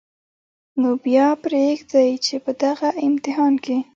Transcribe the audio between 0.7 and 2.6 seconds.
نو بیا پرېږدئ چې په